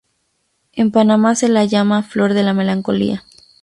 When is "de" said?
2.33-2.41